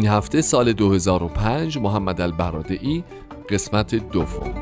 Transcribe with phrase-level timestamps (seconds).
[0.00, 3.04] این هفته سال 2005 محمد البرادعی
[3.50, 4.54] قسمت دوم.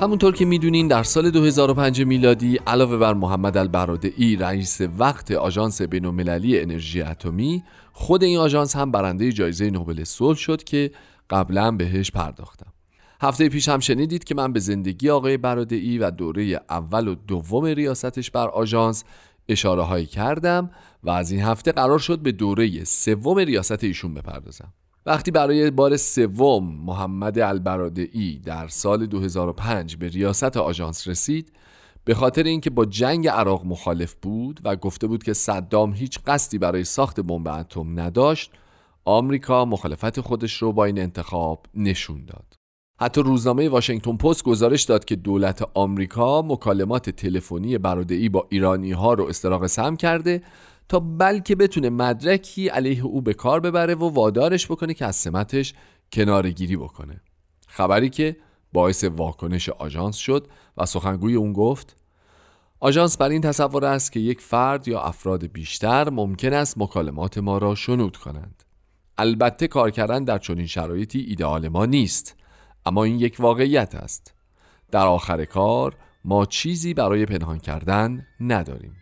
[0.00, 6.60] همونطور که می‌دونین در سال 2005 میلادی علاوه بر محمد البرادعی رئیس وقت آژانس بین‌المللی
[6.60, 10.90] انرژی اتمی خود این آژانس هم برنده جایزه نوبل صلح شد که
[11.30, 12.75] قبلا بهش پرداختم.
[13.20, 17.64] هفته پیش هم شنیدید که من به زندگی آقای برادعی و دوره اول و دوم
[17.64, 19.04] ریاستش بر آژانس
[19.48, 20.70] اشاره هایی کردم
[21.04, 24.72] و از این هفته قرار شد به دوره سوم ریاست ایشون بپردازم.
[25.06, 31.52] وقتی برای بار سوم محمد البرادعی در سال 2005 به ریاست آژانس رسید
[32.04, 36.58] به خاطر اینکه با جنگ عراق مخالف بود و گفته بود که صدام هیچ قصدی
[36.58, 38.52] برای ساخت بمب اتم نداشت
[39.04, 42.55] آمریکا مخالفت خودش رو با این انتخاب نشون داد.
[42.98, 49.14] حتی روزنامه واشنگتن پست گزارش داد که دولت آمریکا مکالمات تلفنی برادعی با ایرانی ها
[49.14, 50.42] رو استراق سم کرده
[50.88, 55.74] تا بلکه بتونه مدرکی علیه او به کار ببره و وادارش بکنه که از سمتش
[56.12, 57.20] کنارگیری بکنه.
[57.68, 58.36] خبری که
[58.72, 60.46] باعث واکنش آژانس شد
[60.76, 61.96] و سخنگوی اون گفت
[62.80, 67.58] آژانس بر این تصور است که یک فرد یا افراد بیشتر ممکن است مکالمات ما
[67.58, 68.62] را شنود کنند.
[69.18, 72.36] البته کار کردن در چنین شرایطی ایدئال ما نیست.
[72.86, 74.34] اما این یک واقعیت است.
[74.90, 78.96] در آخر کار ما چیزی برای پنهان کردن نداریم.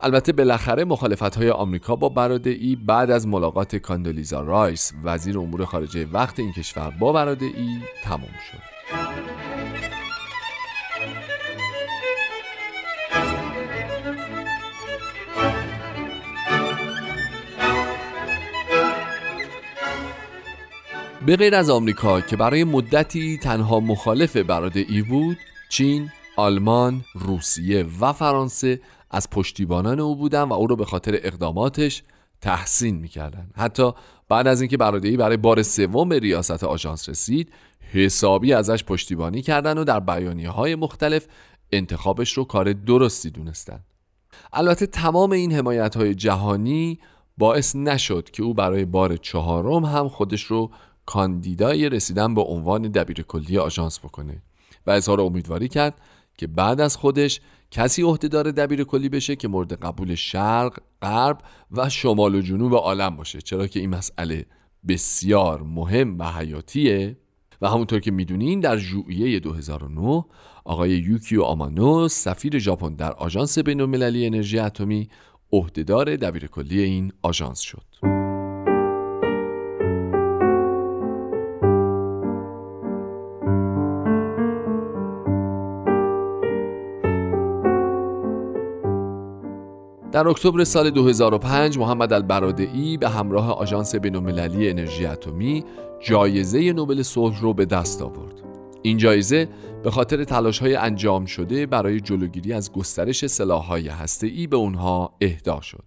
[0.00, 6.06] البته بالاخره مخالفت های آمریکا با برادعی بعد از ملاقات کاندولیزا رایس وزیر امور خارجه
[6.12, 8.81] وقت این کشور با برادعی تمام شد.
[21.26, 25.36] به غیر از آمریکا که برای مدتی تنها مخالف برادعی بود
[25.68, 32.02] چین، آلمان، روسیه و فرانسه از پشتیبانان او بودن و او را به خاطر اقداماتش
[32.40, 33.50] تحسین می‌کردن.
[33.56, 33.92] حتی
[34.28, 37.52] بعد از اینکه برادعی برای بار سوم به ریاست آژانس رسید
[37.92, 41.26] حسابی ازش پشتیبانی کردن و در بیانیه های مختلف
[41.72, 43.80] انتخابش رو کار درستی دونستن.
[44.52, 46.98] البته تمام این حمایت های جهانی
[47.38, 50.70] باعث نشد که او برای بار چهارم هم خودش رو
[51.06, 54.42] کاندیدای رسیدن به عنوان دبیر کلی آژانس بکنه
[54.86, 56.00] و اظهار امیدواری کرد
[56.36, 57.40] که بعد از خودش
[57.70, 61.38] کسی عهدهدار دبیر کلی بشه که مورد قبول شرق، غرب
[61.70, 64.46] و شمال و جنوب عالم باشه چرا که این مسئله
[64.88, 67.16] بسیار مهم و حیاتیه
[67.62, 70.24] و همونطور که می‌دونین در ژوئیه 2009
[70.64, 75.08] آقای یوکیو آمانو سفیر ژاپن در آژانس بین‌المللی انرژی اتمی
[75.52, 78.21] عهدهدار دبیرکلی این آژانس شد.
[90.12, 95.64] در اکتبر سال 2005 محمد البرادعی به همراه آژانس بین‌المللی انرژی اتمی
[96.00, 98.34] جایزه نوبل صلح رو به دست آورد.
[98.82, 99.48] این جایزه
[99.84, 105.84] به خاطر تلاش‌های انجام شده برای جلوگیری از گسترش سلاح‌های هسته‌ای به اونها اهدا شد.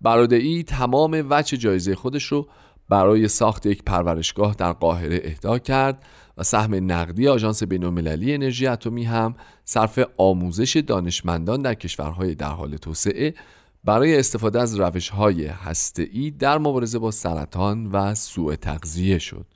[0.00, 2.46] برادعی تمام وجه جایزه خودش رو
[2.88, 6.04] برای ساخت یک پرورشگاه در قاهره اهدا کرد
[6.40, 9.34] و سهم نقدی آژانس بین‌المللی انرژی اتمی هم
[9.64, 13.34] صرف آموزش دانشمندان در کشورهای در حال توسعه
[13.84, 19.46] برای استفاده از روش‌های هسته‌ای در مبارزه با سرطان و سوء تغذیه شد.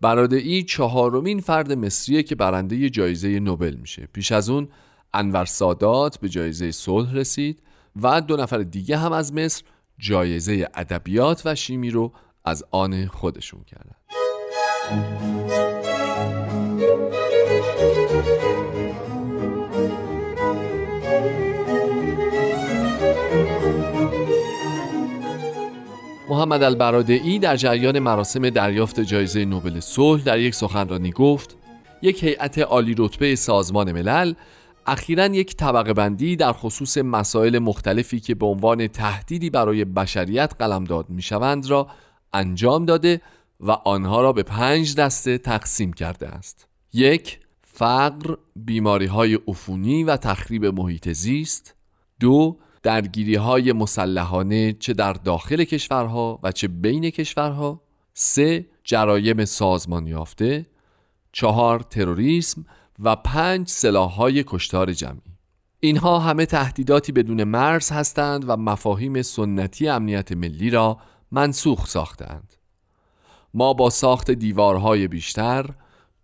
[0.00, 4.08] برادعی چهارمین فرد مصریه که برنده جایزه نوبل میشه.
[4.12, 4.68] پیش از اون
[5.14, 7.62] انور سادات به جایزه صلح رسید
[8.02, 9.64] و دو نفر دیگه هم از مصر
[9.98, 12.12] جایزه ادبیات و شیمی رو
[12.44, 13.96] از آن خودشون کردن
[26.32, 31.56] محمد البرادعی در جریان مراسم دریافت جایزه نوبل صلح در یک سخنرانی گفت
[32.02, 34.34] یک هیئت عالی رتبه سازمان ملل
[34.86, 41.10] اخیرا یک طبقه بندی در خصوص مسائل مختلفی که به عنوان تهدیدی برای بشریت قلمداد
[41.10, 41.88] می شوند را
[42.32, 43.20] انجام داده
[43.60, 46.68] و آنها را به پنج دسته تقسیم کرده است.
[46.92, 47.38] یک
[47.72, 51.74] فقر، بیماری های عفونی و تخریب محیط زیست.
[52.20, 57.80] دو درگیری های مسلحانه چه در داخل کشورها و چه بین کشورها.
[58.14, 60.66] سه جرایم سازمان یافته.
[61.32, 62.64] چهار تروریسم.
[63.02, 65.32] و پنج های کشتار جمعی.
[65.80, 70.98] اینها همه تهدیداتی بدون مرز هستند و مفاهیم سنتی امنیت ملی را
[71.30, 72.54] منسوخ ساختند.
[73.54, 75.66] ما با ساخت دیوارهای بیشتر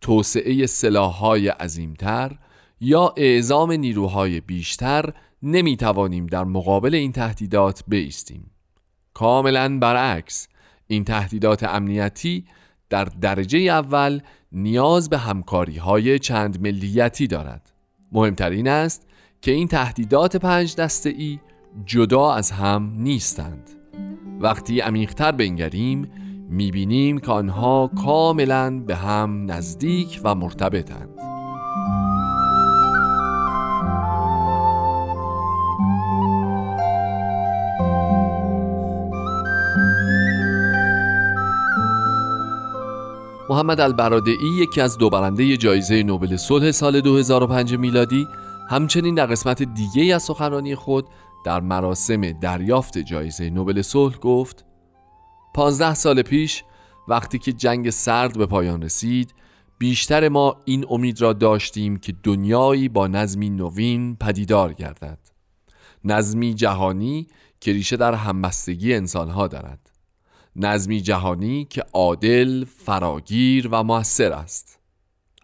[0.01, 2.39] توسعه سلاحهای عظیمتر
[2.81, 5.13] یا اعزام نیروهای بیشتر
[5.43, 8.51] نمی توانیم در مقابل این تهدیدات بیستیم.
[9.15, 10.49] کاملا برعکس
[10.87, 12.45] این تهدیدات امنیتی
[12.91, 14.21] در درجه اول
[14.53, 17.73] نیاز به همکاری های چند ملیتی دارد.
[18.13, 19.07] مهمترین است
[19.43, 21.39] که این تهدیدات پنج دسته ای
[21.85, 23.71] جدا از هم نیستند.
[24.41, 26.11] وقتی عمیقتر بنگریم
[26.49, 31.09] می‌بینیم که آنها کاملا به هم نزدیک و مرتبطند.
[43.51, 48.27] محمد البرادعی یکی از دو برنده جایزه نوبل صلح سال 2005 میلادی
[48.69, 51.07] همچنین در قسمت دیگه از سخنرانی خود
[51.45, 54.68] در مراسم دریافت جایزه نوبل صلح گفت
[55.59, 56.65] پانزده سال پیش
[57.09, 59.35] وقتی که جنگ سرد به پایان رسید
[59.79, 65.19] بیشتر ما این امید را داشتیم که دنیایی با نظمی نوین پدیدار گردد.
[66.05, 67.27] نظمی جهانی
[67.61, 69.91] که ریشه در همبستگی انسانها دارد.
[70.57, 74.79] نظمی جهانی که عادل، فراگیر و موثر است.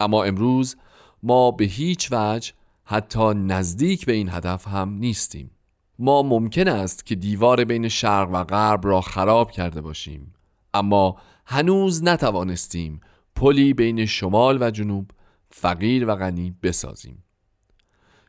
[0.00, 0.76] اما امروز
[1.22, 2.52] ما به هیچ وجه
[2.84, 5.50] حتی نزدیک به این هدف هم نیستیم.
[5.98, 10.34] ما ممکن است که دیوار بین شرق و غرب را خراب کرده باشیم
[10.74, 13.00] اما هنوز نتوانستیم
[13.36, 15.10] پلی بین شمال و جنوب
[15.50, 17.24] فقیر و غنی بسازیم.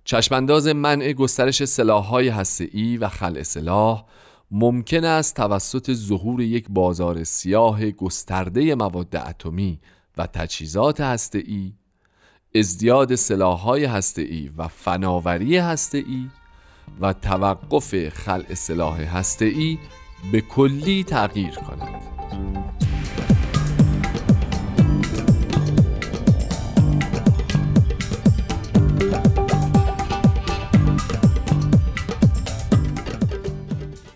[0.04, 4.06] چشمانداز منع گسترش سلاح‌های هسته‌ای و خلع سلاح
[4.52, 9.80] ممکن است توسط ظهور یک بازار سیاه گسترده مواد اتمی
[10.18, 11.74] و تجهیزات هسته‌ای
[12.56, 16.30] ازدیاد سلاح‌های هسته‌ای و فناوری هسته‌ای
[17.02, 19.78] و توقف خلع سلاح هسته‌ای
[20.32, 22.02] به کلی تغییر کند.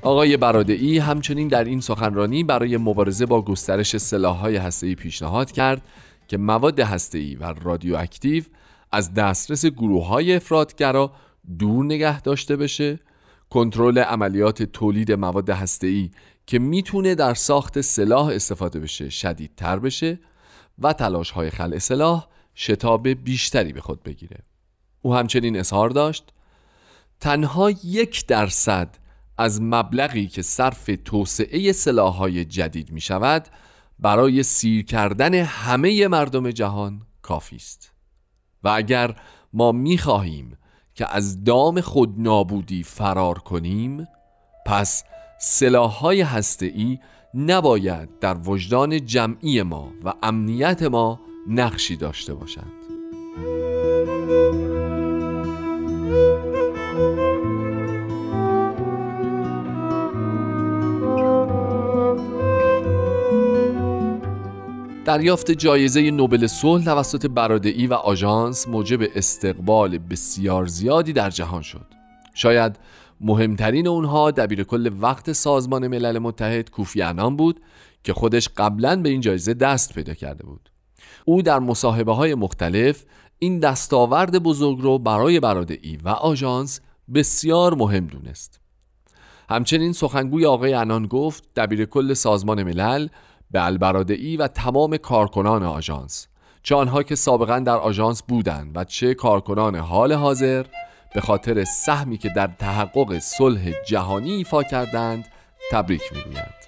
[0.01, 5.81] آقای برادعی همچنین در این سخنرانی برای مبارزه با گسترش سلاح‌های هسته‌ای پیشنهاد کرد
[6.27, 8.43] که مواد هسته‌ای و رادیواکتیو
[8.91, 11.11] از دسترس گروه‌های افرادگرا
[11.57, 12.99] دور نگه داشته بشه.
[13.49, 16.11] کنترل عملیات تولید مواد هسته‌ای
[16.45, 20.19] که می‌تونه در ساخت سلاح استفاده بشه شدیدتر بشه
[20.79, 24.37] و تلاش های خلع سلاح شتاب بیشتری به خود بگیره.
[25.01, 26.33] او همچنین اظهار داشت
[27.19, 28.97] تنها یک درصد
[29.37, 33.47] از مبلغی که صرف توسعه های جدید می شود
[33.99, 37.91] برای سیر کردن همه مردم جهان کافی است.
[38.63, 39.15] و اگر
[39.53, 40.57] ما می خواهیم
[40.99, 44.07] که از دام خود نابودی فرار کنیم
[44.65, 45.03] پس
[45.37, 46.99] سلاحهای هسته‌ای
[47.33, 52.71] نباید در وجدان جمعی ما و امنیت ما نقشی داشته باشند.
[65.09, 71.85] دریافت جایزه نوبل صلح توسط برادعی و آژانس موجب استقبال بسیار زیادی در جهان شد.
[72.33, 72.79] شاید
[73.21, 77.61] مهمترین اونها دبیر کل وقت سازمان ملل متحد کوفی انان بود
[78.03, 80.69] که خودش قبلا به این جایزه دست پیدا کرده بود.
[81.25, 83.05] او در مصاحبه های مختلف
[83.39, 86.81] این دستاورد بزرگ رو برای برادعی و آژانس
[87.13, 88.59] بسیار مهم دونست.
[89.49, 93.07] همچنین سخنگوی آقای انان گفت دبیر کل سازمان ملل
[93.51, 96.27] به البرادعی و تمام کارکنان آژانس.
[96.63, 100.65] چه آنها که سابقا در آژانس بودند و چه کارکنان حال حاضر
[101.13, 105.25] به خاطر سهمی که در تحقق صلح جهانی ایفا کردند
[105.71, 106.58] تبریک می‌گویند.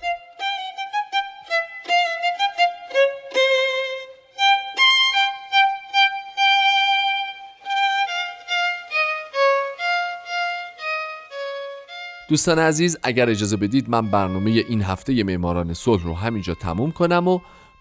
[12.32, 17.28] دوستان عزیز اگر اجازه بدید من برنامه این هفته معماران صلح رو همینجا تموم کنم
[17.28, 17.40] و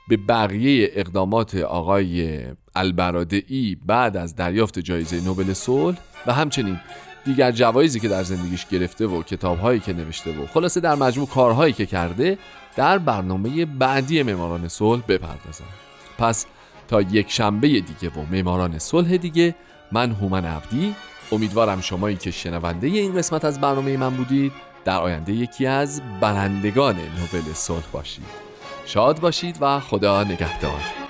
[0.09, 2.43] به بقیه اقدامات آقای
[2.75, 6.81] البرادعی بعد از دریافت جایزه نوبل صلح و همچنین
[7.25, 11.73] دیگر جوایزی که در زندگیش گرفته و کتابهایی که نوشته و خلاصه در مجموع کارهایی
[11.73, 12.39] که کرده
[12.77, 15.65] در برنامه بعدی معماران صلح بپردازم.
[16.19, 16.47] پس
[16.89, 19.55] تا یک شنبه دیگه و معماران صلح دیگه
[19.93, 20.95] من هومن عبدی
[21.33, 24.53] امیدوارم شمایی که شنونده این قسمت از برنامه من بودید
[24.85, 28.25] در آینده یکی از برندگان نوبل صلح باشید.
[28.87, 31.10] شاد باشید و خدا نگهدار.